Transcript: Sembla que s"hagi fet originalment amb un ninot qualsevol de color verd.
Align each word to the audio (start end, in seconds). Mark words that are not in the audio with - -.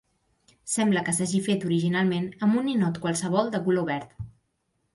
Sembla 0.75 1.03
que 1.09 1.13
s"hagi 1.17 1.41
fet 1.49 1.67
originalment 1.67 2.27
amb 2.47 2.59
un 2.63 2.67
ninot 2.71 2.99
qualsevol 3.07 3.55
de 3.57 3.65
color 3.69 3.89
verd. 3.95 4.21